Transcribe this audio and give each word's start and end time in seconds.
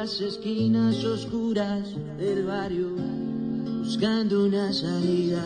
las 0.00 0.18
esquinas 0.22 1.04
oscuras 1.04 1.94
del 2.16 2.46
barrio, 2.46 2.88
buscando 3.80 4.46
una 4.46 4.72
salida, 4.72 5.42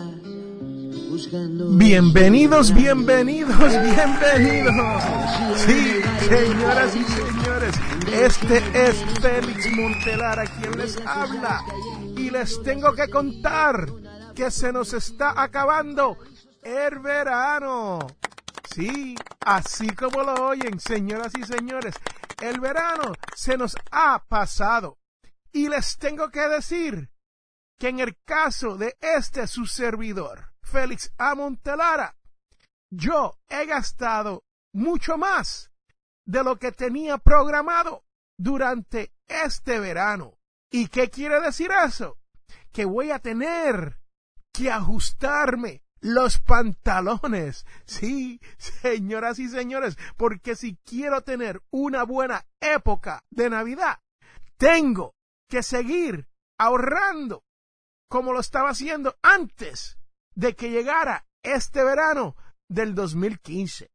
buscando... 1.11 1.71
Bienvenidos, 1.71 2.73
bienvenidos, 2.73 3.59
bienvenidos. 3.59 5.03
Sí, 5.57 6.01
señoras 6.29 6.95
y 6.95 7.03
señores, 7.03 7.75
este 8.13 8.59
es 8.75 9.05
Félix 9.21 9.73
Montelar 9.73 10.39
a 10.39 10.47
quien 10.47 10.79
les 10.79 10.99
habla. 11.05 11.65
Y 12.17 12.31
les 12.31 12.63
tengo 12.63 12.93
que 12.93 13.11
contar 13.11 13.89
que 14.37 14.53
se 14.53 14.73
nos 14.73 14.93
está 14.93 15.43
acabando 15.43 16.17
el 16.63 17.01
verano. 17.01 18.07
Sí, 18.73 19.17
así 19.41 19.89
como 19.89 20.23
lo 20.23 20.47
oyen, 20.47 20.79
señoras 20.79 21.33
y 21.37 21.43
señores, 21.43 21.97
el 22.45 22.61
verano 22.61 23.13
se 23.35 23.57
nos 23.57 23.77
ha 23.91 24.25
pasado. 24.27 24.99
Y 25.53 25.69
les 25.69 25.99
tengo 25.99 26.31
que 26.31 26.49
decir 26.49 27.11
que 27.79 27.89
en 27.89 28.01
el 28.01 28.17
caso 28.25 28.77
de 28.77 28.97
este 29.01 29.47
su 29.47 29.67
servidor, 29.67 30.53
Félix 30.63 31.13
A. 31.19 31.35
Montelara, 31.35 32.17
yo 32.91 33.39
he 33.49 33.67
gastado 33.67 34.45
mucho 34.73 35.17
más 35.17 35.71
de 36.25 36.43
lo 36.43 36.59
que 36.59 36.73
tenía 36.73 37.19
programado 37.19 38.05
durante 38.37 39.13
este 39.29 39.79
verano. 39.79 40.39
¿Y 40.71 40.89
qué 40.89 41.11
quiere 41.11 41.41
decir 41.41 41.71
eso? 41.85 42.19
Que 42.73 42.85
voy 42.85 43.11
a 43.11 43.21
tener 43.21 44.01
que 44.53 44.71
ajustarme 44.71 45.84
los 46.05 46.39
pantalones. 46.39 47.65
Sí, 47.87 48.39
señoras 48.59 49.39
y 49.39 49.49
señores, 49.49 49.97
porque 50.19 50.55
si 50.55 50.77
quiero 50.85 51.23
tener 51.23 51.63
una 51.71 52.05
buena 52.05 52.45
época 52.61 53.25
de 53.31 53.49
Navidad, 53.49 54.01
tengo 54.59 55.15
que 55.49 55.63
seguir 55.63 56.29
ahorrando 56.59 57.43
como 58.11 58.35
lo 58.35 58.41
estaba 58.41 58.71
haciendo 58.71 59.17
antes 59.23 59.99
de 60.35 60.55
que 60.55 60.71
llegara 60.71 61.27
este 61.43 61.83
verano 61.83 62.37
del 62.69 62.95
2015. 62.95 63.91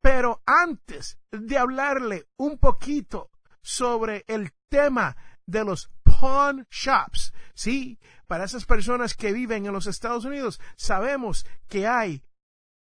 Pero 0.00 0.42
antes 0.44 1.20
de 1.30 1.58
hablarle 1.58 2.26
un 2.36 2.58
poquito 2.58 3.30
sobre 3.62 4.24
el 4.26 4.52
tema 4.68 5.16
de 5.46 5.64
los 5.64 5.92
pawn 6.22 6.68
shops, 6.70 7.34
sí, 7.52 7.98
para 8.28 8.44
esas 8.44 8.64
personas 8.64 9.16
que 9.16 9.32
viven 9.32 9.66
en 9.66 9.72
los 9.72 9.88
Estados 9.88 10.24
Unidos, 10.24 10.60
sabemos 10.76 11.44
que 11.66 11.88
hay 11.88 12.22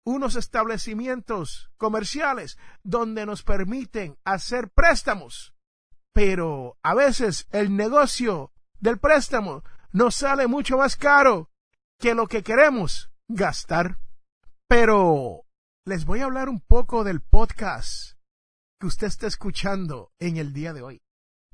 unos 0.06 0.36
establecimientos 0.36 1.72
comerciales 1.78 2.58
donde 2.84 3.26
nos 3.26 3.44
permiten 3.44 4.18
hacer 4.26 4.70
préstamos, 4.72 5.54
pero 6.12 6.78
a 6.84 6.94
veces 6.94 7.48
el 7.52 7.78
negocio 7.78 8.52
del 8.78 8.98
préstamo 8.98 9.64
nos 9.94 10.16
sale 10.16 10.48
mucho 10.48 10.78
más 10.78 10.98
caro 10.98 11.50
que 11.98 12.16
lo 12.16 12.28
que 12.28 12.44
queremos 12.44 13.10
gastar. 13.30 14.00
Pero 14.68 15.46
les 15.86 16.04
voy 16.04 16.20
a 16.20 16.26
hablar 16.26 16.50
un 16.50 16.60
poco 16.60 17.06
del 17.06 17.22
podcast 17.22 18.18
que 18.82 18.88
usted 18.88 19.08
está 19.08 19.28
escuchando 19.28 20.12
en 20.20 20.36
el 20.36 20.52
día 20.52 20.74
de 20.74 20.82
hoy. 20.82 21.02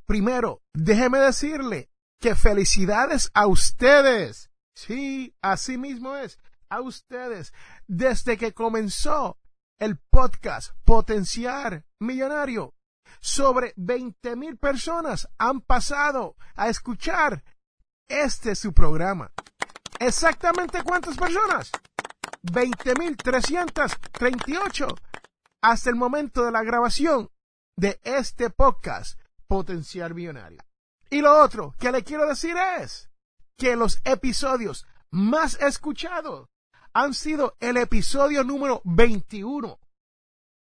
Primero, 0.06 0.62
déjeme 0.74 1.20
decirle 1.20 1.90
que 2.22 2.36
felicidades 2.36 3.32
a 3.34 3.48
ustedes. 3.48 4.52
Sí, 4.76 5.36
así 5.42 5.78
mismo 5.78 6.16
es, 6.16 6.40
a 6.70 6.80
ustedes. 6.82 7.54
Desde 7.88 8.38
que 8.38 8.54
comenzó 8.54 9.40
el 9.80 9.98
podcast 9.98 10.74
Potenciar 10.86 11.86
Millonario, 12.00 12.76
sobre 13.20 13.74
20 13.78 14.36
mil 14.36 14.58
personas 14.58 15.30
han 15.38 15.62
pasado 15.62 16.36
a 16.56 16.68
escuchar 16.70 17.44
este 18.08 18.56
su 18.56 18.74
programa. 18.74 19.32
¿Exactamente 20.00 20.82
cuántas 20.84 21.18
personas? 21.18 21.72
20.338 22.44 25.00
hasta 25.62 25.90
el 25.90 25.96
momento 25.96 26.46
de 26.46 26.52
la 26.52 26.62
grabación 26.64 27.32
de 27.76 28.00
este 28.04 28.52
podcast 28.52 29.20
Potenciar 29.48 30.14
Millonario. 30.14 30.60
Y 31.10 31.22
lo 31.22 31.42
otro 31.42 31.76
que 31.80 31.92
le 31.92 32.04
quiero 32.04 32.28
decir 32.28 32.56
es 32.80 33.10
que 33.58 33.76
los 33.76 34.00
episodios 34.04 34.86
más 35.12 35.60
escuchados 35.62 36.50
han 36.94 37.14
sido 37.14 37.56
el 37.60 37.78
episodio 37.78 38.44
número 38.44 38.82
21, 38.86 39.80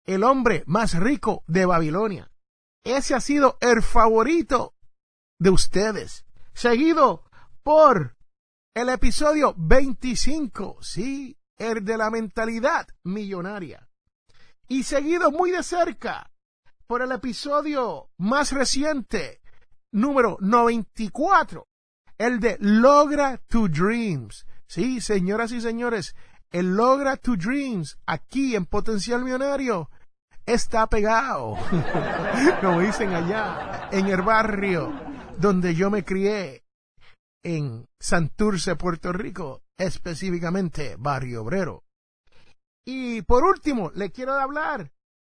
el 0.05 0.23
hombre 0.23 0.63
más 0.65 0.97
rico 0.97 1.43
de 1.47 1.65
Babilonia. 1.65 2.31
Ese 2.83 3.13
ha 3.13 3.21
sido 3.21 3.57
el 3.61 3.83
favorito 3.83 4.73
de 5.39 5.49
ustedes, 5.49 6.25
seguido 6.53 7.23
por 7.63 8.15
el 8.73 8.89
episodio 8.89 9.53
25, 9.57 10.77
sí, 10.81 11.37
el 11.57 11.83
de 11.83 11.97
la 11.97 12.09
mentalidad 12.09 12.87
millonaria. 13.03 13.87
Y 14.67 14.83
seguido 14.83 15.31
muy 15.31 15.51
de 15.51 15.63
cerca 15.63 16.30
por 16.91 17.01
el 17.01 17.13
episodio 17.13 18.09
más 18.17 18.51
reciente, 18.51 19.39
número 19.93 20.35
94, 20.41 21.65
el 22.17 22.41
de 22.41 22.57
Logra 22.59 23.37
tu 23.47 23.69
Dreams. 23.69 24.45
Sí, 24.67 24.99
señoras 24.99 25.53
y 25.53 25.61
señores, 25.61 26.17
el 26.51 26.75
Logra 26.75 27.15
tu 27.15 27.37
Dreams 27.37 27.97
aquí 28.05 28.57
en 28.57 28.65
Potencial 28.65 29.23
Millonario 29.23 29.89
está 30.45 30.85
pegado, 30.87 31.55
como 32.61 32.81
dicen 32.81 33.13
allá, 33.13 33.87
en 33.93 34.07
el 34.07 34.21
barrio 34.21 34.91
donde 35.37 35.73
yo 35.73 35.89
me 35.89 36.03
crié, 36.03 36.65
en 37.41 37.87
Santurce, 38.01 38.75
Puerto 38.75 39.13
Rico, 39.13 39.61
específicamente 39.77 40.97
Barrio 40.99 41.43
Obrero. 41.43 41.85
Y 42.85 43.21
por 43.21 43.45
último, 43.45 43.91
le 43.95 44.11
quiero 44.11 44.33
hablar 44.33 44.91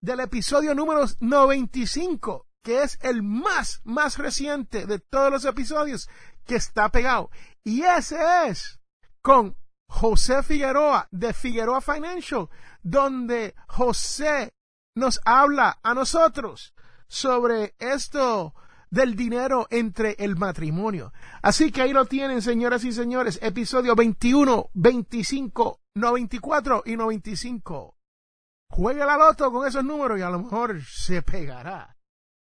del 0.04 0.20
episodio 0.20 0.74
número 0.74 1.06
95, 1.20 2.46
que 2.62 2.82
es 2.82 2.98
el 3.00 3.22
más, 3.22 3.80
más 3.84 4.18
reciente 4.18 4.84
de 4.86 4.98
todos 4.98 5.30
los 5.30 5.44
episodios 5.46 6.10
que 6.44 6.56
está 6.56 6.90
pegado. 6.90 7.30
Y 7.64 7.82
ese 7.84 8.18
es 8.46 8.80
con 9.22 9.56
José 9.88 10.42
Figueroa 10.42 11.08
de 11.10 11.32
Figueroa 11.32 11.80
Financial, 11.80 12.50
donde 12.82 13.54
José 13.66 14.52
nos 14.94 15.22
habla 15.24 15.78
a 15.82 15.94
nosotros 15.94 16.74
sobre 17.08 17.74
esto 17.78 18.54
del 18.90 19.16
dinero 19.16 19.66
entre 19.70 20.16
el 20.18 20.36
matrimonio. 20.36 21.14
Así 21.40 21.72
que 21.72 21.80
ahí 21.80 21.94
lo 21.94 22.04
tienen, 22.04 22.42
señoras 22.42 22.84
y 22.84 22.92
señores, 22.92 23.38
episodio 23.40 23.96
21, 23.96 24.68
25, 24.74 25.80
94 25.94 26.82
y 26.84 26.96
95. 26.96 27.96
Juegue 28.74 29.06
la 29.06 29.16
loto 29.16 29.52
con 29.52 29.68
esos 29.68 29.84
números 29.84 30.18
y 30.18 30.22
a 30.22 30.30
lo 30.30 30.40
mejor 30.40 30.82
se 30.84 31.22
pegará. 31.22 31.96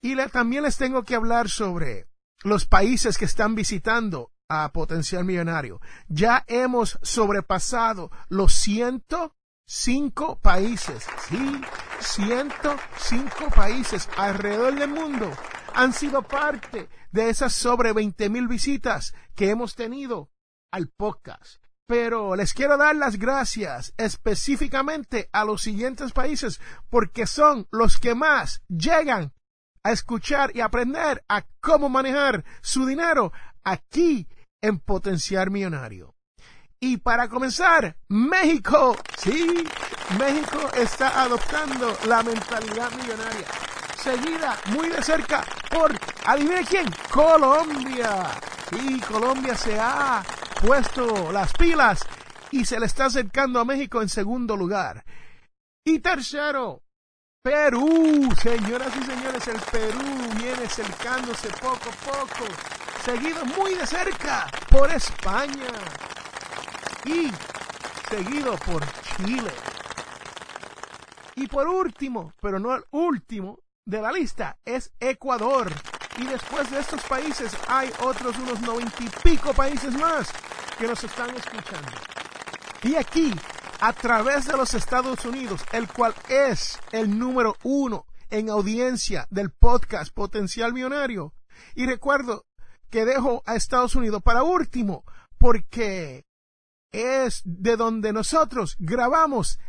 Y 0.01 0.13
también 0.27 0.63
les 0.63 0.75
tengo 0.75 1.03
que 1.03 1.15
hablar 1.15 1.49
sobre 1.49 2.05
los 2.43 2.65
países 2.65 3.17
que 3.17 3.23
están 3.23 3.55
visitando 3.55 4.33
a 4.49 4.73
Potencial 4.73 5.23
Millonario. 5.23 5.79
Ya 6.09 6.43
hemos 6.47 6.99
sobrepasado 7.01 8.11
los 8.27 8.53
105 8.55 10.39
países, 10.39 11.07
sí, 11.29 11.61
105 12.01 13.49
países 13.55 14.09
alrededor 14.17 14.75
del 14.75 14.89
mundo 14.89 15.31
han 15.73 15.93
sido 15.93 16.23
parte 16.23 16.89
de 17.09 17.29
esas 17.29 17.53
sobre 17.53 17.93
20 17.93 18.29
mil 18.29 18.49
visitas 18.49 19.13
que 19.33 19.49
hemos 19.49 19.75
tenido 19.75 20.29
al 20.71 20.89
podcast. 20.89 21.66
Pero 21.87 22.35
les 22.35 22.53
quiero 22.53 22.75
dar 22.75 22.97
las 22.97 23.17
gracias 23.17 23.93
específicamente 23.95 25.29
a 25.31 25.45
los 25.45 25.61
siguientes 25.61 26.11
países 26.11 26.59
porque 26.89 27.25
son 27.25 27.65
los 27.71 27.97
que 27.97 28.13
más 28.13 28.61
llegan 28.67 29.33
a 29.83 29.93
escuchar 29.93 30.51
y 30.53 30.59
aprender 30.59 31.23
a 31.29 31.45
cómo 31.61 31.87
manejar 31.87 32.43
su 32.61 32.85
dinero 32.85 33.31
aquí 33.63 34.27
en 34.61 34.79
Potenciar 34.79 35.49
Millonario. 35.49 36.13
Y 36.81 36.97
para 36.97 37.29
comenzar, 37.29 37.95
México. 38.09 38.97
Sí, 39.17 39.65
México 40.19 40.69
está 40.75 41.23
adoptando 41.23 41.97
la 42.05 42.21
mentalidad 42.21 42.91
millonaria. 42.91 43.47
Seguida 43.97 44.59
muy 44.71 44.89
de 44.89 45.01
cerca 45.01 45.45
por, 45.71 45.97
adivine 46.25 46.65
quién, 46.65 46.85
Colombia. 47.09 48.25
Sí, 48.69 48.99
Colombia 48.99 49.55
se 49.55 49.79
ha 49.79 50.21
puesto 50.61 51.31
las 51.31 51.53
pilas 51.53 51.99
y 52.51 52.65
se 52.65 52.79
le 52.79 52.85
está 52.85 53.05
acercando 53.05 53.59
a 53.59 53.65
México 53.65 54.01
en 54.01 54.09
segundo 54.09 54.55
lugar. 54.55 55.03
Y 55.83 55.99
tercero, 55.99 56.81
Perú. 57.41 58.29
Señoras 58.41 58.93
y 58.95 59.03
señores, 59.03 59.47
el 59.47 59.59
Perú 59.71 60.03
viene 60.37 60.65
acercándose 60.65 61.49
poco 61.61 61.89
a 61.89 62.11
poco. 62.11 62.45
Seguido 63.03 63.45
muy 63.45 63.75
de 63.75 63.85
cerca 63.85 64.47
por 64.69 64.91
España 64.91 65.71
y 67.05 67.31
seguido 68.09 68.57
por 68.57 68.83
Chile. 69.17 69.51
Y 71.35 71.47
por 71.47 71.67
último, 71.67 72.33
pero 72.41 72.59
no 72.59 72.75
el 72.75 72.83
último 72.91 73.59
de 73.85 74.01
la 74.01 74.11
lista, 74.11 74.57
es 74.65 74.91
Ecuador. 74.99 75.71
Y 76.17 76.25
después 76.25 76.69
de 76.71 76.79
estos 76.79 77.01
países 77.03 77.55
hay 77.67 77.91
otros 78.01 78.37
unos 78.39 78.59
noventa 78.61 79.03
y 79.03 79.09
pico 79.23 79.53
países 79.53 79.93
más 79.93 80.33
que 80.77 80.87
nos 80.87 81.03
están 81.03 81.35
escuchando. 81.35 81.91
Y 82.83 82.95
aquí, 82.95 83.33
a 83.79 83.93
través 83.93 84.45
de 84.45 84.55
los 84.55 84.73
Estados 84.73 85.25
Unidos, 85.25 85.61
el 85.71 85.87
cual 85.87 86.13
es 86.29 86.79
el 86.91 87.17
número 87.17 87.55
uno 87.63 88.05
en 88.29 88.49
audiencia 88.49 89.27
del 89.29 89.51
podcast 89.51 90.13
Potencial 90.13 90.73
Millonario. 90.73 91.33
Y 91.75 91.85
recuerdo 91.85 92.45
que 92.89 93.05
dejo 93.05 93.43
a 93.45 93.55
Estados 93.55 93.95
Unidos 93.95 94.21
para 94.21 94.43
último, 94.43 95.03
porque 95.37 96.25
es 96.91 97.41
de 97.43 97.75
donde 97.75 98.13
nosotros 98.13 98.75
grabamos 98.79 99.59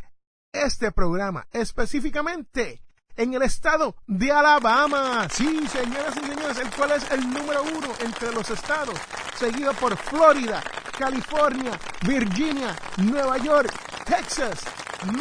este 0.52 0.92
programa, 0.92 1.46
específicamente 1.52 2.82
en 3.16 3.34
el 3.34 3.42
estado 3.42 3.96
de 4.06 4.30
Alabama. 4.30 5.28
Sí, 5.28 5.66
señoras 5.66 6.16
y 6.16 6.20
señores, 6.20 6.58
el 6.58 6.70
cual 6.70 6.92
es 6.92 7.10
el 7.10 7.28
número 7.28 7.62
uno 7.64 7.88
entre 8.00 8.32
los 8.32 8.48
estados, 8.48 8.98
seguido 9.36 9.74
por 9.74 9.96
Florida, 9.96 10.62
California, 10.98 11.78
Virginia, 12.04 12.76
Nueva 12.96 13.38
York, 13.38 13.72
Texas, 14.04 14.64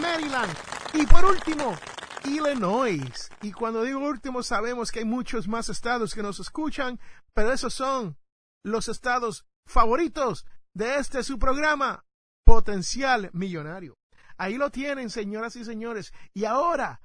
Maryland 0.01 0.51
y 0.93 1.05
por 1.05 1.23
último, 1.23 1.77
Illinois. 2.25 3.29
Y 3.43 3.51
cuando 3.51 3.83
digo 3.83 3.99
último, 3.99 4.41
sabemos 4.41 4.91
que 4.91 4.99
hay 4.99 5.05
muchos 5.05 5.47
más 5.47 5.69
estados 5.69 6.15
que 6.15 6.23
nos 6.23 6.39
escuchan, 6.39 6.99
pero 7.33 7.53
esos 7.53 7.75
son 7.75 8.17
los 8.63 8.87
estados 8.87 9.45
favoritos 9.67 10.47
de 10.73 10.95
este 10.95 11.21
su 11.21 11.37
programa, 11.37 12.03
Potencial 12.43 13.29
Millonario. 13.33 13.97
Ahí 14.37 14.57
lo 14.57 14.71
tienen, 14.71 15.11
señoras 15.11 15.55
y 15.57 15.63
señores. 15.63 16.11
Y 16.33 16.45
ahora 16.45 17.01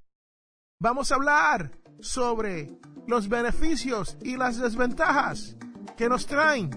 vamos 0.81 1.13
a 1.13 1.17
hablar 1.17 1.73
sobre 2.01 2.71
los 3.07 3.29
beneficios 3.29 4.17
y 4.23 4.37
las 4.37 4.57
desventajas 4.57 5.57
que 5.99 6.09
nos 6.09 6.27
traen 6.27 6.71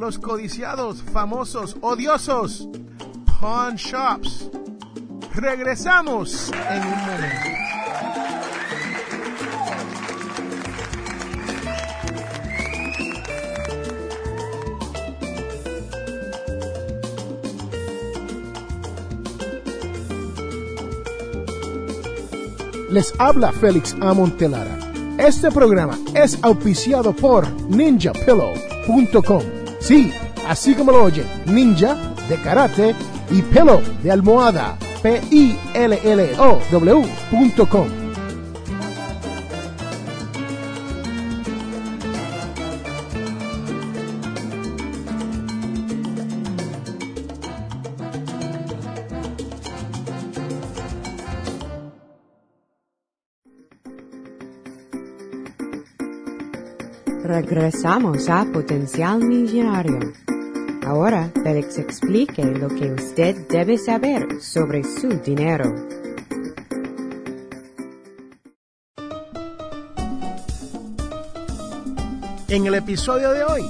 los 0.00 0.18
codiciados, 0.18 1.02
famosos, 1.12 1.76
odiosos 1.82 2.66
pawn 3.40 3.76
shops. 3.76 4.50
Regresamos 5.34 6.50
en 6.70 6.82
un 6.82 6.88
momento. 6.88 7.50
Les 22.90 23.14
habla 23.20 23.52
Félix 23.52 23.94
Amontelara. 24.00 24.78
Este 25.18 25.50
programa 25.50 25.96
es 26.14 26.38
auspiciado 26.42 27.14
por 27.14 27.48
ninjapillow.com. 27.70 29.59
Sí, 29.90 30.12
así 30.46 30.72
como 30.76 30.92
lo 30.92 31.02
oye, 31.02 31.24
ninja 31.46 31.96
de 32.28 32.36
karate 32.36 32.94
y 33.28 33.42
pillow 33.42 33.82
de 34.04 34.12
almohada. 34.12 34.78
P-I-L-L-O-W.com. 35.02 35.60
Regresamos 57.50 58.28
a 58.28 58.44
Potencial 58.44 59.18
Millonario. 59.18 60.12
Ahora 60.86 61.32
Félix 61.42 61.78
explique 61.78 62.44
lo 62.44 62.68
que 62.68 62.92
usted 62.92 63.48
debe 63.48 63.76
saber 63.76 64.40
sobre 64.40 64.84
su 64.84 65.08
dinero. 65.08 65.74
En 72.46 72.66
el 72.66 72.74
episodio 72.76 73.32
de 73.32 73.42
hoy 73.42 73.62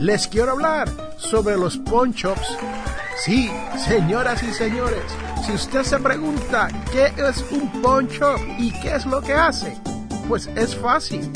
les 0.00 0.26
quiero 0.26 0.50
hablar 0.50 0.88
sobre 1.16 1.56
los 1.56 1.78
pawn 1.78 2.10
shops. 2.10 2.58
Sí, 3.24 3.48
señoras 3.86 4.42
y 4.42 4.52
señores, 4.52 5.04
si 5.46 5.52
usted 5.52 5.84
se 5.84 6.00
pregunta 6.00 6.66
qué 6.90 7.12
es 7.16 7.44
un 7.52 7.70
pawn 7.82 8.08
shop 8.08 8.40
y 8.58 8.72
qué 8.80 8.96
es 8.96 9.06
lo 9.06 9.20
que 9.20 9.34
hace, 9.34 9.76
pues 10.26 10.48
es 10.56 10.74
fácil. 10.74 11.30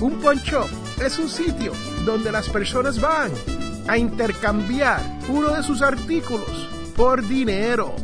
Un 0.00 0.12
pawn 0.20 0.36
shop 0.36 0.79
es 1.04 1.18
un 1.18 1.28
sitio 1.28 1.72
donde 2.04 2.30
las 2.30 2.48
personas 2.48 3.00
van 3.00 3.32
a 3.88 3.96
intercambiar 3.96 5.00
uno 5.28 5.54
de 5.54 5.62
sus 5.62 5.82
artículos 5.82 6.68
por 6.94 7.26
dinero. 7.26 7.94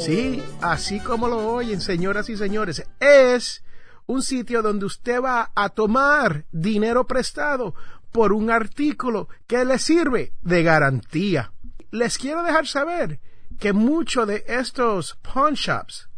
Sí, 0.00 0.42
así 0.60 0.98
como 1.00 1.28
lo 1.28 1.46
oyen, 1.48 1.80
señoras 1.80 2.28
y 2.28 2.36
señores, 2.36 2.84
es 2.98 3.62
un 4.06 4.22
sitio 4.22 4.62
donde 4.62 4.86
usted 4.86 5.22
va 5.22 5.52
a 5.54 5.68
tomar 5.68 6.44
dinero 6.50 7.06
prestado 7.06 7.74
por 8.10 8.32
un 8.32 8.50
artículo 8.50 9.28
que 9.46 9.64
le 9.64 9.78
sirve 9.78 10.32
de 10.42 10.62
garantía. 10.62 11.52
Les 11.90 12.18
quiero 12.18 12.42
dejar 12.42 12.66
saber 12.66 13.20
que 13.60 13.72
muchos 13.72 14.26
de 14.26 14.44
estos 14.48 15.16
pawn 15.22 15.54
shops 15.54 16.08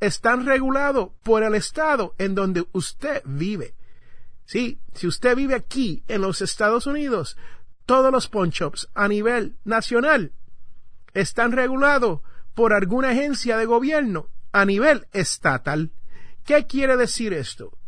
están 0.00 0.44
regulados 0.44 1.10
por 1.22 1.42
el 1.42 1.54
estado 1.54 2.14
en 2.18 2.34
donde 2.34 2.66
usted 2.72 3.22
vive. 3.24 3.74
Sí, 4.46 4.80
si 4.94 5.06
usted 5.06 5.36
vive 5.36 5.54
aquí 5.54 6.04
en 6.08 6.20
los 6.20 6.42
Estados 6.42 6.86
Unidos, 6.86 7.36
todos 7.86 8.12
los 8.12 8.28
pawn 8.28 8.50
shops 8.50 8.88
a 8.94 9.08
nivel 9.08 9.56
nacional 9.64 10.32
están 11.14 11.52
regulados 11.52 12.20
por 12.54 12.72
alguna 12.72 13.10
agencia 13.10 13.56
de 13.56 13.66
gobierno 13.66 14.28
a 14.52 14.64
nivel 14.64 15.06
estatal. 15.12 15.92
¿Qué 16.44 16.66
quiere 16.66 16.96
decir 16.96 17.32
esto? 17.32 17.78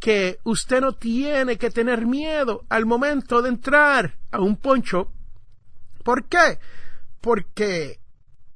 Que 0.00 0.38
usted 0.44 0.80
no 0.80 0.94
tiene 0.94 1.56
que 1.56 1.70
tener 1.70 2.06
miedo 2.06 2.64
al 2.68 2.86
momento 2.86 3.40
de 3.40 3.50
entrar 3.50 4.18
a 4.30 4.40
un 4.40 4.56
pawn 4.56 4.82
shop. 4.82 5.08
¿Por 6.02 6.26
qué? 6.26 6.58
Porque 7.20 8.00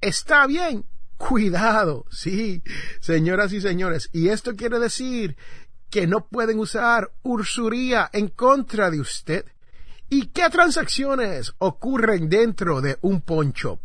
está 0.00 0.47
bien 0.47 0.85
cuidado, 1.16 2.04
sí, 2.11 2.62
señoras 3.00 3.52
y 3.52 3.61
señores. 3.61 4.11
Y 4.12 4.28
esto 4.28 4.54
quiere 4.54 4.78
decir 4.78 5.37
que 5.90 6.07
no 6.07 6.26
pueden 6.26 6.59
usar 6.59 7.11
ursuría 7.23 8.11
en 8.12 8.28
contra 8.28 8.90
de 8.90 9.00
usted. 9.00 9.45
¿Y 10.11 10.26
qué 10.28 10.49
transacciones 10.50 11.52
ocurren 11.59 12.28
dentro 12.28 12.80
de 12.80 12.99
un 13.02 13.21
poncho? 13.21 13.80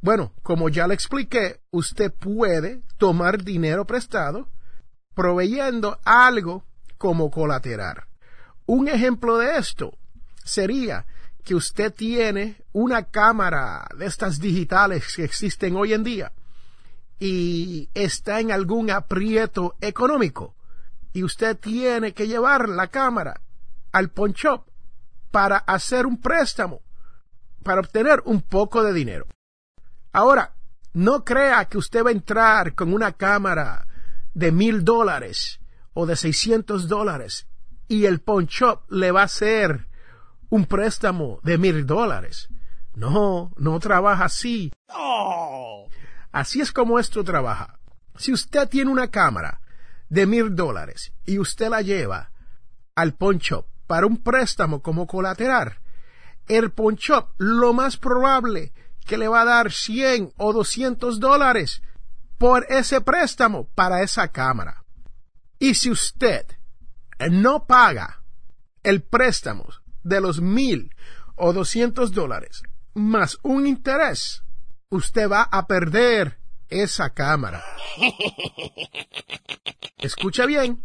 Bueno, 0.00 0.32
como 0.42 0.68
ya 0.68 0.86
le 0.86 0.94
expliqué, 0.94 1.60
usted 1.70 2.12
puede 2.12 2.82
tomar 2.98 3.42
dinero 3.42 3.84
prestado 3.84 4.48
proveyendo 5.14 5.98
algo 6.04 6.64
como 6.96 7.30
colateral. 7.30 8.04
Un 8.66 8.86
ejemplo 8.88 9.38
de 9.38 9.58
esto 9.58 9.96
sería 10.44 11.06
que 11.42 11.54
usted 11.54 11.92
tiene 11.92 12.62
una 12.72 13.04
cámara 13.04 13.88
de 13.96 14.06
estas 14.06 14.38
digitales 14.38 15.16
que 15.16 15.24
existen 15.24 15.74
hoy 15.74 15.92
en 15.94 16.04
día 16.04 16.32
y 17.18 17.88
está 17.94 18.38
en 18.38 18.52
algún 18.52 18.90
aprieto 18.90 19.74
económico 19.80 20.54
y 21.12 21.22
usted 21.22 21.58
tiene 21.58 22.12
que 22.12 22.26
llevar 22.26 22.68
la 22.68 22.88
cámara 22.88 23.40
al 23.92 24.10
pawn 24.10 24.32
shop 24.32 24.64
para 25.30 25.58
hacer 25.58 26.06
un 26.06 26.20
préstamo, 26.20 26.82
para 27.62 27.80
obtener 27.80 28.22
un 28.24 28.42
poco 28.42 28.82
de 28.82 28.92
dinero. 28.92 29.26
Ahora, 30.12 30.54
no 30.92 31.24
crea 31.24 31.64
que 31.66 31.78
usted 31.78 32.04
va 32.04 32.10
a 32.10 32.12
entrar 32.12 32.74
con 32.74 32.92
una 32.92 33.12
cámara 33.12 33.86
de 34.34 34.52
mil 34.52 34.84
dólares 34.84 35.60
o 35.94 36.06
de 36.06 36.16
600 36.16 36.88
dólares 36.88 37.46
y 37.88 38.06
el 38.06 38.20
pawn 38.20 38.46
shop 38.46 38.90
le 38.90 39.10
va 39.10 39.22
a 39.22 39.24
hacer 39.24 39.88
un 40.50 40.66
préstamo 40.66 41.40
de 41.42 41.58
mil 41.58 41.86
dólares. 41.86 42.48
No, 42.94 43.52
no 43.56 43.78
trabaja 43.80 44.24
así. 44.24 44.72
Así 46.32 46.60
es 46.60 46.72
como 46.72 46.98
esto 46.98 47.24
trabaja. 47.24 47.78
Si 48.16 48.32
usted 48.32 48.68
tiene 48.68 48.90
una 48.90 49.08
cámara 49.08 49.60
de 50.08 50.26
mil 50.26 50.54
dólares 50.54 51.12
y 51.24 51.38
usted 51.38 51.68
la 51.68 51.82
lleva 51.82 52.32
al 52.94 53.14
pawn 53.14 53.38
shop 53.38 53.66
para 53.86 54.06
un 54.06 54.22
préstamo 54.22 54.82
como 54.82 55.06
colateral, 55.06 55.78
el 56.46 56.70
pawn 56.70 56.96
shop 56.96 57.30
lo 57.38 57.72
más 57.72 57.96
probable 57.96 58.72
que 59.04 59.18
le 59.18 59.28
va 59.28 59.42
a 59.42 59.46
dar 59.46 59.72
100 59.72 60.34
o 60.36 60.52
200 60.52 61.20
dólares 61.20 61.82
por 62.36 62.66
ese 62.68 63.00
préstamo 63.00 63.68
para 63.74 64.02
esa 64.02 64.28
cámara. 64.28 64.84
Y 65.58 65.74
si 65.74 65.90
usted 65.90 66.46
no 67.30 67.66
paga 67.66 68.22
el 68.82 69.02
préstamo 69.02 69.66
de 70.02 70.20
los 70.20 70.40
mil 70.40 70.94
o 71.34 71.52
doscientos 71.52 72.12
dólares 72.12 72.62
más 72.94 73.38
un 73.42 73.66
interés, 73.66 74.42
usted 74.90 75.30
va 75.30 75.42
a 75.42 75.66
perder 75.66 76.37
esa 76.68 77.10
cámara. 77.10 77.64
Escucha 79.98 80.46
bien, 80.46 80.82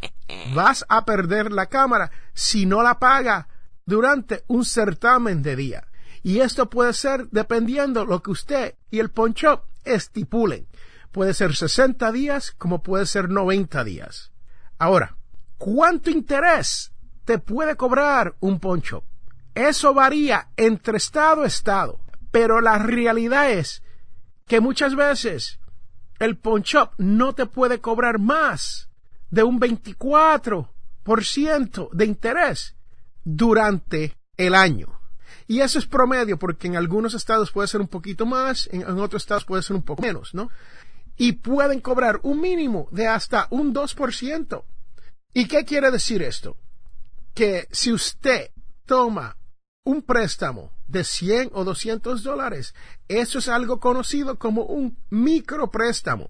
vas 0.55 0.85
a 0.89 1.05
perder 1.05 1.51
la 1.51 1.67
cámara 1.67 2.11
si 2.33 2.65
no 2.65 2.81
la 2.81 2.99
paga 2.99 3.47
durante 3.85 4.43
un 4.47 4.65
certamen 4.65 5.41
de 5.43 5.55
día. 5.55 5.87
Y 6.23 6.39
esto 6.39 6.69
puede 6.69 6.93
ser 6.93 7.27
dependiendo 7.29 8.05
lo 8.05 8.23
que 8.23 8.31
usted 8.31 8.75
y 8.89 8.99
el 8.99 9.11
poncho 9.11 9.65
estipulen. 9.83 10.67
Puede 11.11 11.33
ser 11.33 11.55
60 11.55 12.11
días 12.11 12.53
como 12.57 12.81
puede 12.81 13.05
ser 13.05 13.29
90 13.29 13.83
días. 13.83 14.31
Ahora, 14.79 15.15
¿cuánto 15.57 16.09
interés 16.09 16.91
te 17.25 17.39
puede 17.39 17.75
cobrar 17.75 18.35
un 18.39 18.59
poncho? 18.59 19.03
Eso 19.53 19.93
varía 19.93 20.49
entre 20.57 20.97
estado 20.97 21.43
a 21.43 21.47
estado, 21.47 21.99
pero 22.31 22.61
la 22.61 22.79
realidad 22.79 23.51
es 23.51 23.83
que 24.47 24.59
muchas 24.59 24.95
veces 24.95 25.59
el 26.23 26.37
poncho 26.37 26.91
no 26.97 27.33
te 27.33 27.45
puede 27.45 27.81
cobrar 27.81 28.19
más 28.19 28.89
de 29.29 29.43
un 29.43 29.59
24% 29.59 31.89
de 31.91 32.05
interés 32.05 32.75
durante 33.23 34.17
el 34.37 34.55
año. 34.55 34.99
Y 35.47 35.61
eso 35.61 35.79
es 35.79 35.85
promedio, 35.85 36.39
porque 36.39 36.67
en 36.67 36.77
algunos 36.77 37.13
estados 37.13 37.51
puede 37.51 37.67
ser 37.67 37.81
un 37.81 37.87
poquito 37.87 38.25
más, 38.25 38.69
en, 38.71 38.83
otros 38.99 39.23
estados 39.23 39.45
puede 39.45 39.63
ser 39.63 39.75
un 39.75 39.83
poco 39.83 40.01
menos, 40.01 40.33
¿no? 40.33 40.49
Y 41.17 41.33
pueden 41.33 41.79
cobrar 41.79 42.19
un 42.23 42.39
mínimo 42.39 42.87
de 42.91 43.07
hasta 43.07 43.47
un 43.49 43.73
2%. 43.73 44.63
¿Y 45.33 45.47
qué 45.47 45.65
quiere 45.65 45.91
decir 45.91 46.21
esto? 46.21 46.57
Que 47.33 47.67
si 47.71 47.91
usted 47.91 48.51
toma 48.85 49.37
un 49.83 50.01
préstamo 50.01 50.71
de 50.93 51.03
100 51.03 51.49
o 51.53 51.65
200 51.65 52.23
dólares, 52.23 52.73
eso 53.09 53.39
es 53.39 53.49
algo 53.49 53.79
conocido 53.79 54.37
como 54.37 54.61
un 54.61 54.97
micropréstamo. 55.09 56.29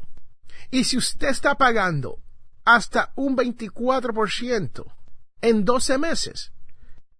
Y 0.72 0.86
si 0.86 0.98
usted 0.98 1.28
está 1.28 1.56
pagando 1.56 2.20
hasta 2.66 3.12
un 3.16 3.36
24% 3.36 4.86
en 5.42 5.66
12 5.66 5.98
meses, 5.98 6.54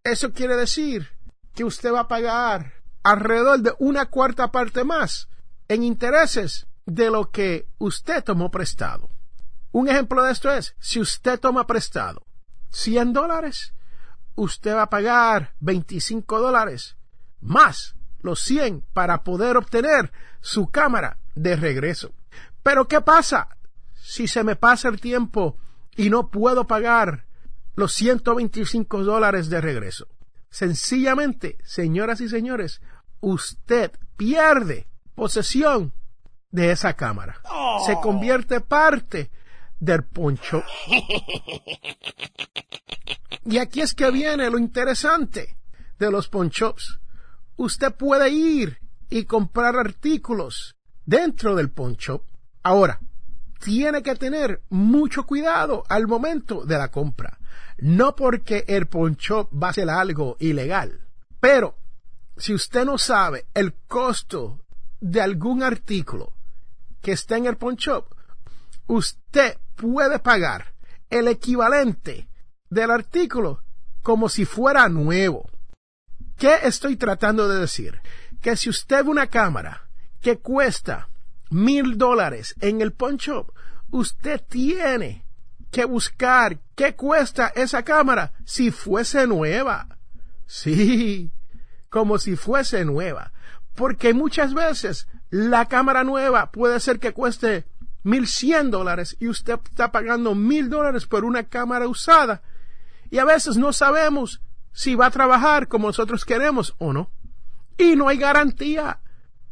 eso 0.04 0.32
quiere 0.32 0.56
decir 0.56 1.10
que 1.54 1.66
usted 1.66 1.92
va 1.92 2.02
a 2.02 2.08
pagar 2.08 2.82
alrededor 3.04 3.60
de 3.60 3.74
una 3.78 4.06
cuarta 4.06 4.52
parte 4.52 4.86
más 4.86 5.28
en 5.68 5.84
intereses 5.84 6.66
de 6.86 7.12
lo 7.12 7.30
que 7.30 7.68
usted 7.78 8.24
tomó 8.24 8.50
prestado. 8.52 9.10
Un 9.74 9.90
ejemplo 9.90 10.24
de 10.24 10.32
esto 10.32 10.50
es, 10.50 10.76
si 10.80 11.02
usted 11.02 11.40
toma 11.40 11.68
prestado 11.68 12.26
100 12.70 13.12
dólares, 13.12 13.74
usted 14.36 14.74
va 14.76 14.84
a 14.84 14.90
pagar 14.90 15.56
25 15.60 16.40
dólares 16.40 16.96
más 17.44 17.96
los 18.22 18.40
100 18.42 18.86
para 18.94 19.24
poder 19.24 19.58
obtener 19.58 20.12
su 20.42 20.68
cámara 20.68 21.18
de 21.36 21.56
regreso. 21.56 22.14
Pero 22.64 22.88
¿qué 22.88 23.02
pasa 23.02 23.58
si 23.94 24.28
se 24.28 24.44
me 24.44 24.56
pasa 24.56 24.90
el 24.90 25.00
tiempo 25.00 25.58
y 25.96 26.10
no 26.10 26.30
puedo 26.30 26.66
pagar 26.66 27.26
los 27.76 27.94
125 27.94 29.04
dólares 29.04 29.50
de 29.50 29.62
regreso? 29.62 30.08
Sencillamente, 30.50 31.58
señoras 31.64 32.22
y 32.22 32.30
señores, 32.30 32.82
usted 33.20 33.92
pierde 34.16 34.88
posesión 35.16 35.94
de 36.52 36.72
esa 36.72 36.94
cámara. 36.94 37.42
Se 37.86 37.96
convierte 37.96 38.62
parte 38.62 39.32
del 39.80 40.04
poncho. 40.04 40.64
Y 43.46 43.58
aquí 43.58 43.82
es 43.82 43.94
que 43.94 44.10
viene 44.10 44.50
lo 44.50 44.58
interesante 44.58 45.58
de 46.00 46.10
los 46.10 46.30
ponchops. 46.30 47.00
Usted 47.56 47.94
puede 47.94 48.30
ir 48.30 48.80
y 49.10 49.26
comprar 49.26 49.76
artículos 49.76 50.76
dentro 51.06 51.56
del 51.56 51.70
poncho. 51.70 52.26
Ahora, 52.64 53.00
tiene 53.60 54.04
que 54.04 54.16
tener 54.16 54.62
mucho 54.70 55.26
cuidado 55.26 55.84
al 55.88 56.08
momento 56.08 56.66
de 56.66 56.78
la 56.78 56.90
compra. 56.90 57.40
No 57.78 58.16
porque 58.16 58.66
el 58.68 58.88
poncho 58.88 59.50
va 59.52 59.70
a 59.70 59.74
ser 59.74 59.90
algo 59.90 60.36
ilegal, 60.40 61.08
pero 61.40 61.78
si 62.38 62.54
usted 62.54 62.86
no 62.86 62.98
sabe 62.98 63.46
el 63.54 63.74
costo 63.88 64.66
de 65.00 65.22
algún 65.22 65.64
artículo 65.64 66.34
que 67.02 67.12
está 67.12 67.38
en 67.38 67.46
el 67.46 67.58
poncho, 67.58 68.08
usted 68.88 69.58
puede 69.76 70.20
pagar 70.20 70.74
el 71.10 71.28
equivalente 71.28 72.28
del 72.70 72.92
artículo 72.92 73.62
como 74.02 74.30
si 74.30 74.46
fuera 74.46 74.90
nuevo. 74.90 75.50
¿Qué 76.44 76.60
estoy 76.64 76.98
tratando 76.98 77.48
de 77.48 77.62
decir? 77.62 78.02
Que 78.42 78.58
si 78.58 78.70
usted 78.70 79.06
ve 79.06 79.10
una 79.10 79.28
cámara 79.28 79.88
que 80.20 80.40
cuesta 80.40 81.08
mil 81.50 81.98
dólares 81.98 82.54
en 82.60 82.82
el 82.82 82.92
pawn 82.92 83.16
shop, 83.16 83.54
usted 83.92 84.42
tiene 84.50 85.26
que 85.72 85.86
buscar 85.86 86.60
qué 86.76 86.96
cuesta 86.98 87.54
esa 87.56 87.84
cámara 87.84 88.34
si 88.44 88.72
fuese 88.72 89.26
nueva. 89.26 89.88
Sí, 90.46 91.32
como 91.90 92.18
si 92.18 92.36
fuese 92.36 92.84
nueva. 92.84 93.32
Porque 93.74 94.14
muchas 94.14 94.54
veces 94.54 95.08
la 95.30 95.70
cámara 95.70 96.04
nueva 96.04 96.52
puede 96.52 96.82
ser 96.82 97.00
que 97.00 97.14
cueste 97.14 97.64
mil 98.04 98.28
cien 98.28 98.70
dólares 98.70 99.16
y 99.18 99.30
usted 99.30 99.62
está 99.64 99.94
pagando 99.94 100.36
mil 100.36 100.70
dólares 100.70 101.06
por 101.06 101.24
una 101.24 101.44
cámara 101.44 101.88
usada 101.88 102.42
y 103.10 103.20
a 103.20 103.24
veces 103.24 103.56
no 103.56 103.72
sabemos 103.72 104.42
si 104.74 104.96
va 104.96 105.06
a 105.06 105.12
trabajar 105.12 105.68
como 105.68 105.88
nosotros 105.88 106.26
queremos 106.26 106.76
o 106.80 106.92
no. 106.92 107.10
Y 107.78 107.96
no 107.96 108.10
hay 108.10 108.18
garantía. 108.18 109.00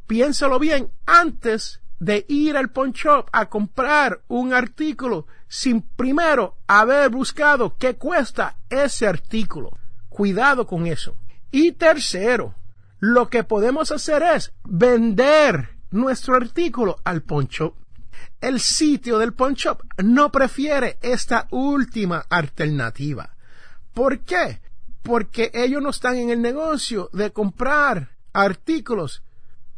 Piénsalo 0.07 0.59
bien 0.59 0.91
antes 1.05 1.79
de 1.99 2.25
ir 2.27 2.57
al 2.57 2.71
pawn 2.71 2.91
shop 2.91 3.27
a 3.31 3.45
comprar 3.45 4.21
un 4.27 4.53
artículo 4.53 5.27
sin 5.47 5.83
primero 5.83 6.57
haber 6.67 7.09
buscado 7.09 7.77
qué 7.77 7.95
cuesta 7.95 8.57
ese 8.69 9.07
artículo. 9.07 9.77
Cuidado 10.09 10.65
con 10.65 10.87
eso. 10.87 11.15
Y 11.51 11.73
tercero, 11.73 12.55
lo 12.99 13.29
que 13.29 13.43
podemos 13.43 13.91
hacer 13.91 14.23
es 14.23 14.51
vender 14.63 15.69
nuestro 15.91 16.35
artículo 16.35 16.99
al 17.03 17.21
pawn 17.21 17.47
shop. 17.47 17.75
El 18.39 18.59
sitio 18.59 19.19
del 19.19 19.33
pawn 19.33 19.53
shop 19.53 19.83
no 20.03 20.31
prefiere 20.31 20.97
esta 21.01 21.47
última 21.51 22.25
alternativa. 22.29 23.35
¿Por 23.93 24.19
qué? 24.21 24.59
Porque 25.03 25.51
ellos 25.53 25.81
no 25.81 25.89
están 25.89 26.17
en 26.17 26.29
el 26.29 26.41
negocio 26.41 27.09
de 27.13 27.31
comprar 27.31 28.09
artículos 28.33 29.23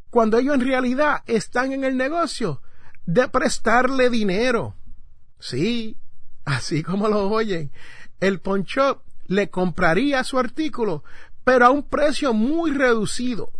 cuando 0.10 0.38
ellos 0.38 0.56
en 0.56 0.62
realidad 0.62 1.24
están 1.25 1.72
en 1.72 1.84
el 1.84 1.98
negocio 1.98 2.62
de 3.06 3.27
prestarle 3.30 4.10
dinero. 4.10 4.75
Sí, 5.39 5.98
así 6.46 6.84
como 6.84 7.08
lo 7.08 7.30
oyen, 7.30 7.72
el 8.20 8.39
poncho 8.39 9.01
le 9.27 9.50
compraría 9.50 10.24
su 10.24 10.38
artículo, 10.38 11.03
pero 11.44 11.65
a 11.65 11.72
un 11.72 11.84
precio 11.84 12.34
muy 12.34 12.72
reducido. 12.72 13.51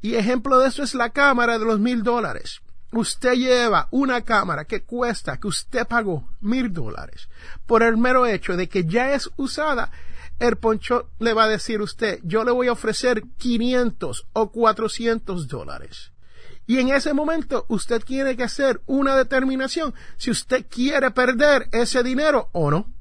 Y 0.00 0.14
ejemplo 0.14 0.58
de 0.58 0.68
eso 0.68 0.82
es 0.82 0.94
la 0.94 1.10
cámara 1.10 1.58
de 1.58 1.64
los 1.64 1.80
mil 1.80 2.02
dólares. 2.02 2.60
Usted 2.92 3.34
lleva 3.34 3.88
una 3.90 4.22
cámara 4.22 4.64
que 4.64 4.82
cuesta, 4.82 5.38
que 5.38 5.48
usted 5.48 5.86
pagó 5.86 6.28
mil 6.40 6.72
dólares, 6.72 7.28
por 7.66 7.82
el 7.82 7.96
mero 7.96 8.26
hecho 8.26 8.56
de 8.56 8.68
que 8.68 8.84
ya 8.84 9.12
es 9.12 9.28
usada 9.36 9.90
el 10.38 10.56
poncho 10.56 11.10
le 11.18 11.32
va 11.32 11.44
a 11.44 11.48
decir 11.48 11.80
usted, 11.80 12.20
yo 12.22 12.44
le 12.44 12.52
voy 12.52 12.68
a 12.68 12.72
ofrecer 12.72 13.22
500 13.38 14.26
o 14.32 14.50
400 14.50 15.48
dólares. 15.48 16.12
Y 16.66 16.78
en 16.78 16.88
ese 16.88 17.14
momento 17.14 17.64
usted 17.68 18.02
tiene 18.02 18.36
que 18.36 18.42
hacer 18.42 18.82
una 18.86 19.16
determinación 19.16 19.94
si 20.16 20.30
usted 20.30 20.66
quiere 20.68 21.10
perder 21.12 21.68
ese 21.72 22.02
dinero 22.02 22.48
o 22.52 22.70
no. 22.70 22.92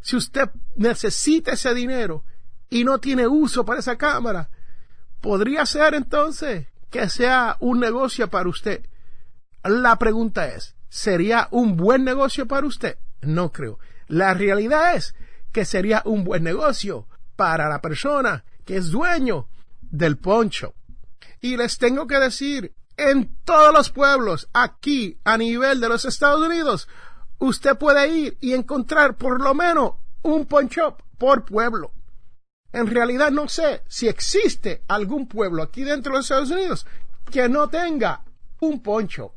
Si 0.00 0.16
usted 0.16 0.48
necesita 0.76 1.52
ese 1.52 1.74
dinero 1.74 2.24
y 2.70 2.84
no 2.84 2.98
tiene 2.98 3.26
uso 3.26 3.64
para 3.64 3.80
esa 3.80 3.98
cámara, 3.98 4.48
podría 5.20 5.66
ser 5.66 5.94
entonces 5.94 6.68
que 6.88 7.08
sea 7.08 7.56
un 7.60 7.80
negocio 7.80 8.28
para 8.28 8.48
usted. 8.48 8.86
La 9.64 9.96
pregunta 9.96 10.46
es, 10.48 10.76
¿sería 10.88 11.48
un 11.50 11.76
buen 11.76 12.04
negocio 12.04 12.46
para 12.46 12.66
usted? 12.66 12.96
No 13.20 13.52
creo. 13.52 13.78
La 14.06 14.34
realidad 14.34 14.94
es 14.94 15.14
que 15.52 15.64
sería 15.64 16.02
un 16.04 16.24
buen 16.24 16.44
negocio 16.44 17.06
para 17.36 17.68
la 17.68 17.80
persona 17.80 18.44
que 18.64 18.76
es 18.76 18.90
dueño 18.90 19.48
del 19.80 20.18
poncho. 20.18 20.74
Y 21.40 21.56
les 21.56 21.78
tengo 21.78 22.06
que 22.06 22.18
decir, 22.18 22.74
en 22.96 23.34
todos 23.44 23.72
los 23.72 23.90
pueblos, 23.90 24.48
aquí 24.52 25.18
a 25.24 25.36
nivel 25.36 25.80
de 25.80 25.88
los 25.88 26.04
Estados 26.04 26.46
Unidos, 26.46 26.88
usted 27.38 27.76
puede 27.78 28.08
ir 28.08 28.36
y 28.40 28.52
encontrar 28.52 29.16
por 29.16 29.40
lo 29.40 29.54
menos 29.54 29.94
un 30.22 30.46
poncho 30.46 30.96
por 31.18 31.44
pueblo. 31.44 31.92
En 32.72 32.86
realidad 32.86 33.30
no 33.30 33.48
sé 33.48 33.82
si 33.88 34.06
existe 34.06 34.84
algún 34.86 35.26
pueblo 35.26 35.62
aquí 35.62 35.82
dentro 35.82 36.12
de 36.12 36.18
los 36.18 36.26
Estados 36.26 36.50
Unidos 36.50 36.86
que 37.30 37.48
no 37.48 37.68
tenga 37.68 38.22
un 38.60 38.82
poncho. 38.82 39.34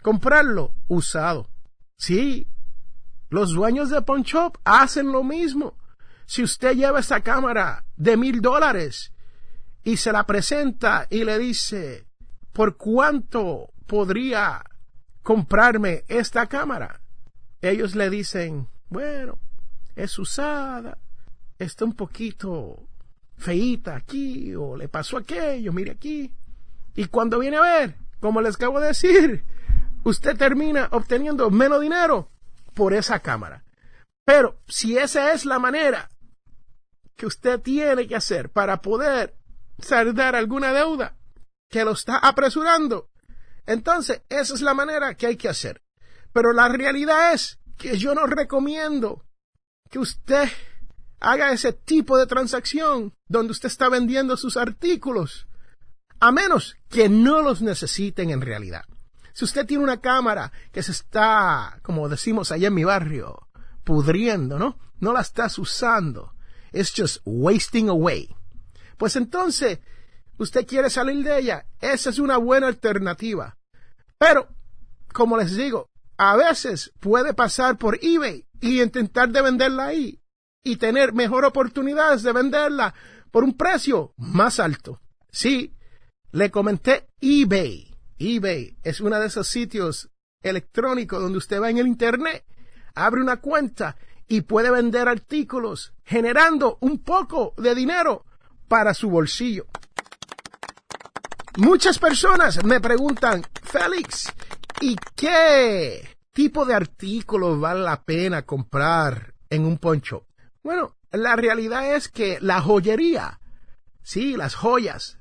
comprarlo 0.02 0.74
usado. 0.88 1.50
Sí, 1.98 2.48
los 3.30 3.54
dueños 3.54 3.90
de 3.90 4.02
Pawn 4.02 4.24
Shop 4.24 4.58
hacen 4.64 5.12
lo 5.12 5.24
mismo. 5.24 5.78
Si 6.30 6.44
usted 6.44 6.76
lleva 6.76 7.00
esta 7.00 7.22
cámara 7.22 7.86
de 7.98 8.16
mil 8.16 8.40
dólares 8.40 9.12
y 9.84 9.98
se 9.98 10.12
la 10.12 10.28
presenta 10.28 11.08
y 11.10 11.24
le 11.24 11.40
dice, 11.40 12.06
¿por 12.54 12.78
cuánto 12.78 13.74
podría 13.88 14.64
comprarme 15.24 16.04
esta 16.08 16.46
cámara? 16.46 17.02
Ellos 17.64 17.96
le 17.96 18.12
dicen, 18.12 18.68
bueno, 18.90 19.40
es 19.96 20.20
usada, 20.20 21.00
está 21.58 21.86
un 21.86 21.96
poquito 21.96 22.88
feíta 23.36 23.96
aquí, 23.96 24.54
o 24.54 24.78
le 24.78 24.88
pasó 24.88 25.18
aquello, 25.18 25.74
mire 25.74 25.94
aquí. 25.94 26.32
Y 26.94 27.06
cuando 27.06 27.40
viene 27.40 27.58
a 27.58 27.62
ver, 27.62 27.96
como 28.20 28.40
les 28.40 28.54
acabo 28.54 28.80
de 28.80 28.90
decir, 28.90 29.46
usted 30.04 30.38
termina 30.38 30.90
obteniendo 30.92 31.50
menos 31.50 31.82
dinero 31.82 32.30
por 32.76 32.94
esa 32.94 33.18
cámara. 33.18 33.64
Pero 34.26 34.60
si 34.68 34.96
esa 34.96 35.34
es 35.34 35.44
la 35.44 35.58
manera 35.58 36.08
que 37.20 37.26
usted 37.26 37.60
tiene 37.60 38.08
que 38.08 38.16
hacer 38.16 38.50
para 38.50 38.82
poder 38.82 39.36
saldar 39.78 40.38
alguna 40.38 40.72
deuda 40.72 41.18
que 41.70 41.84
lo 41.84 41.92
está 41.92 42.18
apresurando, 42.18 43.10
entonces 43.66 44.22
esa 44.30 44.54
es 44.54 44.62
la 44.62 44.74
manera 44.74 45.16
que 45.16 45.28
hay 45.28 45.36
que 45.36 45.50
hacer. 45.50 45.84
Pero 46.32 46.54
la 46.54 46.70
realidad 46.70 47.34
es 47.34 47.60
que 47.78 47.98
yo 47.98 48.16
no 48.16 48.26
recomiendo 48.26 49.26
que 49.90 50.00
usted 50.00 50.48
haga 51.20 51.52
ese 51.52 51.74
tipo 51.74 52.18
de 52.18 52.26
transacción 52.26 53.14
donde 53.28 53.52
usted 53.52 53.68
está 53.68 53.90
vendiendo 53.90 54.38
sus 54.38 54.56
artículos, 54.56 55.46
a 56.22 56.32
menos 56.32 56.78
que 56.90 57.10
no 57.10 57.42
los 57.42 57.62
necesiten 57.62 58.30
en 58.30 58.40
realidad. 58.40 58.86
Si 59.34 59.44
usted 59.44 59.66
tiene 59.66 59.84
una 59.84 60.00
cámara 60.00 60.54
que 60.72 60.84
se 60.84 60.94
está, 60.94 61.80
como 61.84 62.08
decimos 62.08 62.54
allá 62.54 62.70
en 62.70 62.76
mi 62.76 62.86
barrio, 62.86 63.50
pudriendo, 63.84 64.58
¿no? 64.58 64.80
No 65.02 65.12
la 65.12 65.20
estás 65.20 65.60
usando. 65.60 66.34
It's 66.72 66.94
just 66.96 67.22
wasting 67.26 67.90
away. 67.90 68.36
Pues 68.98 69.16
entonces, 69.16 69.80
usted 70.38 70.66
quiere 70.66 70.90
salir 70.90 71.24
de 71.24 71.40
ella. 71.40 71.66
Esa 71.80 72.10
es 72.10 72.20
una 72.20 72.38
buena 72.38 72.68
alternativa. 72.68 73.58
Pero, 74.18 74.50
como 75.14 75.38
les 75.38 75.56
digo, 75.56 75.90
a 76.18 76.36
veces 76.36 76.92
puede 77.00 77.34
pasar 77.34 77.78
por 77.78 78.00
eBay 78.02 78.46
y 78.60 78.82
intentar 78.82 79.30
de 79.30 79.42
venderla 79.42 79.88
ahí 79.88 80.22
y 80.64 80.76
tener 80.76 81.14
mejor 81.14 81.46
oportunidades 81.46 82.24
de 82.24 82.34
venderla 82.34 82.94
por 83.32 83.44
un 83.44 83.56
precio 83.56 84.14
más 84.18 84.60
alto. 84.60 85.02
Sí, 85.32 85.74
le 86.32 86.52
comenté 86.52 87.08
eBay 87.22 87.90
eBay 88.20 88.78
es 88.84 89.00
uno 89.00 89.18
de 89.18 89.28
esos 89.28 89.48
sitios 89.48 90.10
electrónicos 90.44 91.22
donde 91.22 91.38
usted 91.38 91.62
va 91.62 91.70
en 91.70 91.78
el 91.78 91.88
Internet, 91.88 92.46
abre 92.94 93.22
una 93.22 93.38
cuenta 93.38 93.98
y 94.30 94.42
puede 94.42 94.72
vender 94.72 95.10
artículos 95.10 95.92
generando 96.06 96.78
un 96.82 97.00
poco 97.00 97.54
de 97.58 97.76
dinero 97.76 98.26
para 98.68 98.94
su 98.94 99.10
bolsillo. 99.10 99.66
Muchas 101.58 102.00
personas 102.00 102.64
me 102.64 102.80
preguntan, 102.80 103.44
Félix, 103.64 104.32
¿y 104.80 104.96
qué 105.16 106.16
tipo 106.32 106.64
de 106.64 106.76
artículos 106.76 107.60
vale 107.60 107.82
la 107.82 108.04
pena 108.04 108.44
comprar 108.44 109.34
en 109.50 109.66
un 109.66 109.78
poncho? 109.80 110.28
Bueno, 110.64 110.96
la 111.12 111.36
realidad 111.36 111.96
es 111.96 112.08
que 112.08 112.38
la 112.40 112.62
joyería, 112.62 113.42
sí, 114.04 114.38
las 114.38 114.54
joyas, 114.54 115.18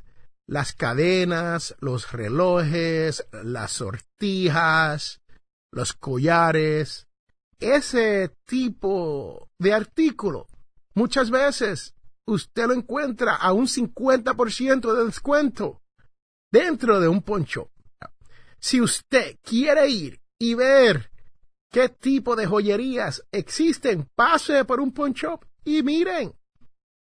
las 0.47 0.75
cadenas, 0.75 1.75
los 1.81 2.13
relojes, 2.13 3.27
las 3.33 3.73
sortijas, 3.73 5.23
los 5.71 5.95
collares, 5.95 7.08
ese 7.61 8.37
tipo 8.45 9.51
de 9.59 9.73
artículo. 9.73 10.47
Muchas 10.95 11.31
veces 11.31 11.95
usted 12.27 12.67
lo 12.67 12.75
encuentra 12.75 13.35
a 13.35 13.53
un 13.53 13.67
50% 13.67 14.95
de 14.95 15.05
descuento 15.05 15.83
dentro 16.51 17.01
de 17.01 17.09
un 17.09 17.23
poncho. 17.23 17.71
Si 18.61 18.81
usted 18.81 19.39
quiere 19.43 19.89
ir 19.89 20.21
y 20.39 20.55
ver 20.55 21.11
qué 21.71 21.89
tipo 21.89 22.37
de 22.37 22.47
joyerías 22.47 23.25
existen, 23.31 24.09
pase 24.15 24.65
por 24.65 24.81
un 24.81 24.93
poncho 24.93 25.41
y 25.65 25.83
miren. 25.83 26.35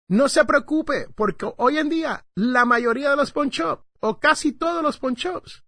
No 0.09 0.29
se 0.29 0.45
preocupe, 0.45 1.09
porque 1.15 1.51
hoy 1.57 1.79
en 1.79 1.89
día 1.89 2.27
la 2.35 2.65
mayoría 2.65 3.11
de 3.11 3.17
los 3.17 3.33
ponchos, 3.33 3.79
o 4.01 4.19
casi 4.19 4.53
todos 4.53 4.83
los 4.83 4.99
ponchos, 4.99 5.65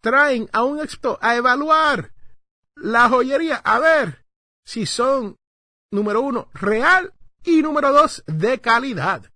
traen 0.00 0.48
a 0.52 0.64
un 0.64 0.80
experto 0.80 1.18
a 1.22 1.36
evaluar 1.36 2.12
la 2.80 3.08
joyería, 3.08 3.56
a 3.56 3.78
ver 3.78 4.26
si 4.64 4.86
son, 4.86 5.36
número 5.90 6.20
uno, 6.20 6.48
real 6.54 7.12
y 7.44 7.62
número 7.62 7.92
dos, 7.92 8.22
de 8.26 8.60
calidad. 8.60 9.30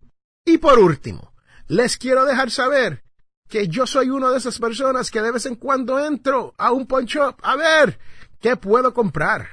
Y 0.44 0.58
por 0.58 0.78
último, 0.78 1.32
les 1.68 1.96
quiero 1.96 2.24
dejar 2.24 2.50
saber 2.50 3.04
que 3.48 3.68
yo 3.68 3.86
soy 3.86 4.10
una 4.10 4.30
de 4.30 4.38
esas 4.38 4.58
personas 4.58 5.10
que 5.10 5.22
de 5.22 5.30
vez 5.30 5.46
en 5.46 5.56
cuando 5.56 6.04
entro 6.04 6.54
a 6.58 6.72
un 6.72 6.86
poncho 6.86 7.36
a 7.40 7.56
ver 7.56 7.98
qué 8.40 8.56
puedo 8.56 8.92
comprar. 8.92 9.48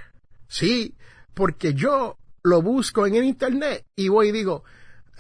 Sí, 0.47 0.95
porque 1.33 1.73
yo 1.73 2.17
lo 2.43 2.61
busco 2.61 3.05
en 3.05 3.15
el 3.15 3.23
internet 3.23 3.85
y 3.95 4.09
voy 4.09 4.29
y 4.29 4.31
digo, 4.31 4.63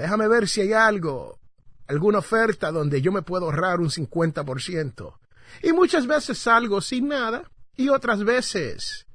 Déjame 0.01 0.27
ver 0.27 0.47
si 0.47 0.61
hay 0.61 0.73
algo, 0.73 1.39
alguna 1.87 2.19
oferta 2.19 2.71
donde 2.71 3.03
yo 3.03 3.11
me 3.11 3.21
puedo 3.21 3.45
ahorrar 3.45 3.79
un 3.79 3.89
50%. 3.89 5.13
Y 5.61 5.73
muchas 5.73 6.07
veces 6.07 6.39
salgo 6.39 6.81
sin 6.81 7.09
nada 7.09 7.51
y 7.75 7.89
otras 7.89 8.23
veces 8.23 9.07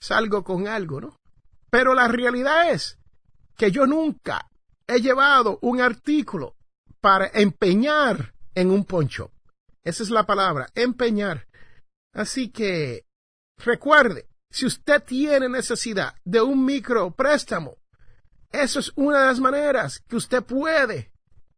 salgo 0.00 0.44
con 0.44 0.68
algo, 0.68 1.00
¿no? 1.00 1.16
Pero 1.70 1.94
la 1.94 2.08
realidad 2.08 2.70
es 2.72 2.98
que 3.56 3.70
yo 3.70 3.86
nunca 3.86 4.48
he 4.86 5.00
llevado 5.00 5.58
un 5.62 5.80
artículo 5.80 6.56
para 7.00 7.30
empeñar 7.32 8.34
en 8.54 8.70
un 8.70 8.84
poncho. 8.84 9.32
Esa 9.84 10.02
es 10.02 10.10
la 10.10 10.24
palabra, 10.26 10.68
empeñar. 10.74 11.46
Así 12.12 12.50
que 12.50 13.06
recuerde, 13.58 14.28
si 14.50 14.66
usted 14.66 15.02
tiene 15.04 15.48
necesidad 15.48 16.14
de 16.24 16.40
un 16.40 16.64
micro 16.64 17.12
préstamo, 17.12 17.76
eso 18.50 18.80
es 18.80 18.92
una 18.96 19.20
de 19.20 19.26
las 19.26 19.40
maneras 19.40 20.00
que 20.08 20.16
usted 20.16 20.42
puede 20.42 21.12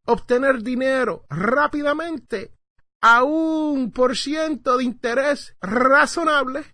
obtener 0.05 0.62
dinero 0.62 1.25
rápidamente 1.31 2.53
a 3.03 3.25
un 3.25 3.91
por 3.91 4.17
ciento 4.17 4.79
de 4.79 4.85
interés 4.85 5.57
razonable 5.61 6.65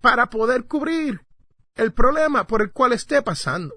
para 0.00 0.30
poder 0.30 0.66
cubrir 0.66 1.20
el 1.74 1.92
problema 1.92 2.46
por 2.46 2.62
el 2.62 2.72
cual 2.72 2.94
esté 2.94 3.22
pasando. 3.22 3.76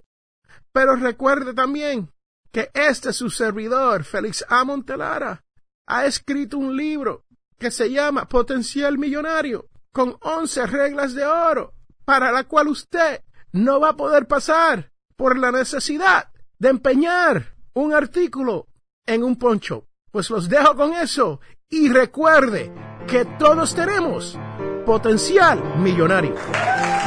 Pero 0.71 0.95
recuerde 0.95 1.53
también 1.53 2.11
que 2.51 2.71
este 2.73 3.11
su 3.11 3.29
servidor, 3.29 4.05
Félix 4.05 4.45
A. 4.47 4.63
Montelara, 4.63 5.43
ha 5.87 6.05
escrito 6.05 6.57
un 6.57 6.75
libro 6.75 7.25
que 7.57 7.69
se 7.69 7.91
llama 7.91 8.29
Potencial 8.29 8.97
Millonario, 8.97 9.67
con 9.91 10.17
once 10.21 10.65
reglas 10.65 11.13
de 11.13 11.25
oro, 11.25 11.73
para 12.05 12.31
la 12.31 12.45
cual 12.45 12.69
usted 12.69 13.21
no 13.51 13.81
va 13.81 13.89
a 13.89 13.97
poder 13.97 14.27
pasar 14.27 14.91
por 15.17 15.37
la 15.37 15.51
necesidad 15.51 16.31
de 16.57 16.69
empeñar 16.69 17.55
un 17.73 17.93
artículo 17.93 18.67
en 19.05 19.23
un 19.23 19.35
poncho. 19.37 19.87
Pues 20.11 20.29
los 20.29 20.47
dejo 20.47 20.75
con 20.75 20.93
eso 20.93 21.41
y 21.71 21.87
recuerde 21.89 22.71
que 23.07 23.25
todos 23.25 23.75
tenemos 23.75 24.37
potencial 24.85 25.77
millonario. 25.77 26.33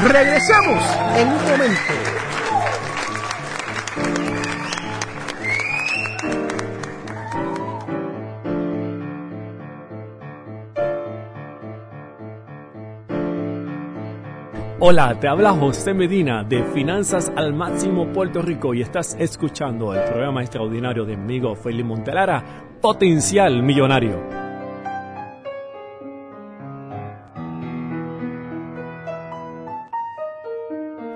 Regresamos 0.07 0.83
en 1.17 1.29
un 1.29 1.35
momento. 1.35 1.93
Hola, 14.85 15.19
te 15.19 15.29
habla 15.29 15.53
José 15.53 15.95
Medina 15.95 16.45
de 16.45 16.63
Finanzas 16.65 17.33
al 17.35 17.53
Máximo 17.53 18.13
Puerto 18.13 18.43
Rico 18.43 18.75
y 18.75 18.83
estás 18.83 19.17
escuchando 19.19 19.95
el 19.95 20.03
programa 20.05 20.43
extraordinario 20.43 21.05
de 21.05 21.17
mi 21.17 21.23
amigo 21.23 21.55
Felipe 21.55 21.85
Montelara, 21.85 22.45
Potencial 22.81 23.63
Millonario. 23.63 24.42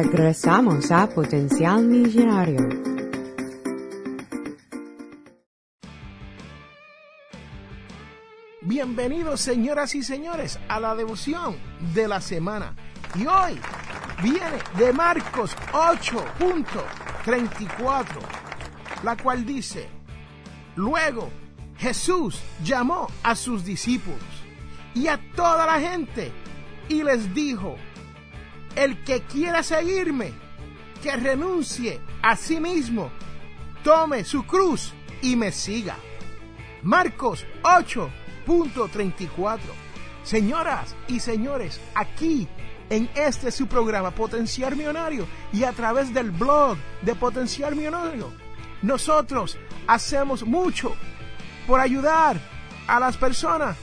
Regresamos 0.00 0.92
a 0.92 1.08
Potencial 1.08 1.82
Millonario. 1.82 2.68
Bienvenidos, 8.60 9.40
señoras 9.40 9.96
y 9.96 10.04
señores, 10.04 10.60
a 10.68 10.78
la 10.78 10.94
devoción 10.94 11.56
de 11.94 12.06
la 12.06 12.20
semana. 12.20 12.76
Y 13.16 13.26
hoy 13.26 13.58
viene 14.22 14.58
de 14.78 14.92
Marcos 14.92 15.56
8.34, 15.72 18.06
la 19.02 19.16
cual 19.16 19.44
dice, 19.44 19.88
luego 20.76 21.28
Jesús 21.76 22.40
llamó 22.62 23.08
a 23.24 23.34
sus 23.34 23.64
discípulos 23.64 24.22
y 24.94 25.08
a 25.08 25.18
toda 25.34 25.66
la 25.66 25.80
gente 25.80 26.30
y 26.88 27.02
les 27.02 27.34
dijo, 27.34 27.74
el 28.78 29.02
que 29.02 29.22
quiera 29.22 29.64
seguirme, 29.64 30.32
que 31.02 31.16
renuncie 31.16 32.00
a 32.22 32.36
sí 32.36 32.60
mismo, 32.60 33.10
tome 33.82 34.22
su 34.22 34.44
cruz 34.44 34.94
y 35.20 35.34
me 35.34 35.50
siga. 35.50 35.96
Marcos 36.84 37.44
8, 37.62 38.08
punto 38.46 38.86
34. 38.86 39.66
Señoras 40.22 40.94
y 41.08 41.18
señores, 41.18 41.80
aquí 41.92 42.46
en 42.88 43.10
este 43.16 43.50
su 43.50 43.66
programa 43.66 44.12
Potenciar 44.12 44.76
Millonario 44.76 45.26
y 45.52 45.64
a 45.64 45.72
través 45.72 46.14
del 46.14 46.30
blog 46.30 46.76
de 47.02 47.16
Potenciar 47.16 47.74
Millonario, 47.74 48.32
nosotros 48.82 49.58
hacemos 49.88 50.46
mucho 50.46 50.94
por 51.66 51.80
ayudar 51.80 52.38
a 52.86 53.00
las 53.00 53.16
personas 53.16 53.76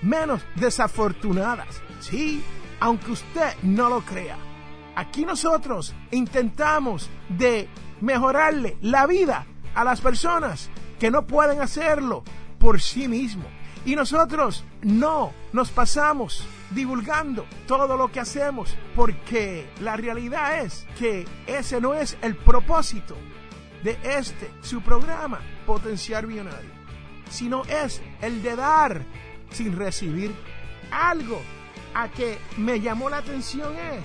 menos 0.00 0.40
desafortunadas. 0.54 1.82
Sí, 2.00 2.42
aunque 2.80 3.12
usted 3.12 3.54
no 3.62 3.88
lo 3.88 4.00
crea. 4.00 4.36
Aquí 4.96 5.24
nosotros 5.24 5.94
intentamos 6.10 7.08
de 7.28 7.68
mejorarle 8.00 8.76
la 8.80 9.06
vida 9.06 9.46
a 9.74 9.84
las 9.84 10.00
personas 10.00 10.70
que 10.98 11.10
no 11.10 11.26
pueden 11.26 11.60
hacerlo 11.60 12.24
por 12.58 12.80
sí 12.80 13.08
mismos. 13.08 13.46
Y 13.86 13.96
nosotros 13.96 14.64
no 14.82 15.32
nos 15.52 15.70
pasamos 15.70 16.44
divulgando 16.70 17.46
todo 17.66 17.96
lo 17.96 18.12
que 18.12 18.20
hacemos 18.20 18.76
porque 18.94 19.66
la 19.80 19.96
realidad 19.96 20.60
es 20.60 20.86
que 20.98 21.26
ese 21.46 21.80
no 21.80 21.94
es 21.94 22.18
el 22.20 22.36
propósito 22.36 23.16
de 23.82 23.98
este, 24.04 24.50
su 24.60 24.82
programa, 24.82 25.40
Potenciar 25.66 26.26
Millonario, 26.26 26.70
sino 27.30 27.64
es 27.64 28.02
el 28.20 28.42
de 28.42 28.56
dar 28.56 29.02
sin 29.50 29.76
recibir. 29.76 30.34
Algo 30.90 31.40
a 31.94 32.08
que 32.08 32.38
me 32.56 32.80
llamó 32.80 33.10
la 33.10 33.18
atención 33.18 33.74
es 33.76 34.04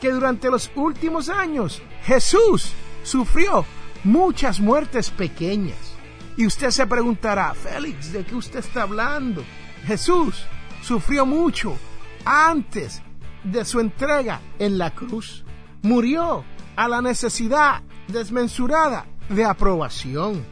que 0.00 0.10
durante 0.10 0.50
los 0.50 0.70
últimos 0.74 1.28
años 1.28 1.82
Jesús 2.04 2.72
sufrió 3.02 3.64
muchas 4.04 4.60
muertes 4.60 5.10
pequeñas 5.10 5.94
y 6.36 6.46
usted 6.46 6.70
se 6.70 6.86
preguntará, 6.86 7.54
Félix, 7.54 8.12
¿de 8.12 8.24
qué 8.24 8.34
usted 8.34 8.58
está 8.58 8.82
hablando? 8.82 9.44
Jesús 9.86 10.44
sufrió 10.82 11.24
mucho 11.24 11.76
antes 12.24 13.02
de 13.44 13.64
su 13.64 13.80
entrega 13.80 14.40
en 14.58 14.78
la 14.78 14.90
cruz. 14.90 15.44
Murió 15.82 16.44
a 16.76 16.88
la 16.88 17.00
necesidad 17.02 17.82
desmensurada 18.08 19.06
de 19.28 19.44
aprobación. 19.44 20.44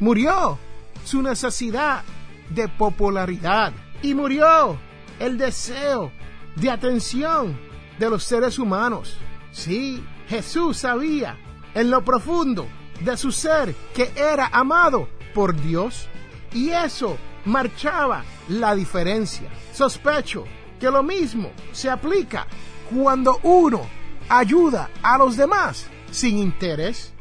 Murió 0.00 0.58
su 1.04 1.22
necesidad 1.22 2.02
de 2.50 2.68
popularidad. 2.68 3.72
Y 4.02 4.14
murió 4.14 4.78
el 5.18 5.38
deseo 5.38 6.12
de 6.56 6.70
atención 6.70 7.58
de 7.98 8.10
los 8.10 8.24
seres 8.24 8.58
humanos. 8.58 9.16
Sí, 9.52 10.04
Jesús 10.28 10.78
sabía 10.78 11.36
en 11.74 11.90
lo 11.90 12.04
profundo 12.04 12.66
de 13.00 13.16
su 13.16 13.32
ser 13.32 13.74
que 13.94 14.12
era 14.16 14.48
amado 14.52 15.08
por 15.34 15.60
Dios 15.60 16.08
y 16.52 16.70
eso 16.70 17.16
marchaba 17.44 18.24
la 18.48 18.74
diferencia. 18.74 19.48
Sospecho 19.72 20.44
que 20.78 20.90
lo 20.90 21.02
mismo 21.02 21.50
se 21.72 21.90
aplica 21.90 22.46
cuando 22.94 23.38
uno 23.42 23.82
ayuda 24.28 24.90
a 25.02 25.18
los 25.18 25.36
demás 25.36 25.86
sin 26.10 26.38
interés. 26.38 27.12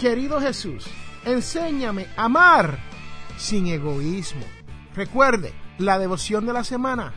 Querido 0.00 0.40
Jesús, 0.40 0.86
enséñame 1.24 2.08
a 2.16 2.24
amar 2.24 2.78
sin 3.36 3.66
egoísmo. 3.66 4.44
Recuerde, 4.94 5.54
la 5.78 5.98
devoción 5.98 6.46
de 6.46 6.52
la 6.52 6.64
semana 6.64 7.12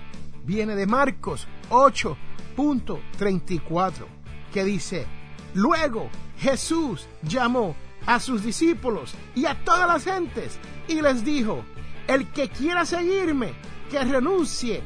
viene 0.46 0.76
de 0.76 0.86
Marcos 0.86 1.48
8.34, 1.70 4.06
que 4.54 4.64
dice, 4.64 5.08
luego 5.54 6.10
Jesús 6.38 7.08
llamó 7.24 7.76
a 8.06 8.20
sus 8.20 8.44
discípulos 8.44 9.16
y 9.34 9.46
a 9.46 9.64
todas 9.64 9.88
las 9.88 10.04
gentes 10.04 10.60
y 10.88 11.02
les 11.02 11.26
dijo, 11.26 11.66
el 12.08 12.32
que 12.32 12.50
quiera 12.50 12.86
seguirme, 12.86 13.54
que 13.90 14.04
renuncie 14.04 14.84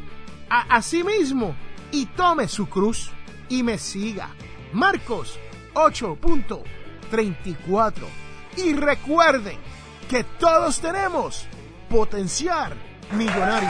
a, 0.50 0.82
sí 0.82 1.04
mismo 1.04 1.54
y 1.92 2.06
tome 2.08 2.48
su 2.48 2.68
cruz 2.68 3.12
y 3.50 3.62
me 3.64 3.78
siga. 3.78 4.30
Marcos 4.74 5.38
8.34. 5.74 7.94
Y 8.58 8.74
recuerden 8.74 9.58
que 10.10 10.24
todos 10.24 10.80
tenemos 10.80 11.46
potencial 11.90 12.74
millonario. 13.12 13.70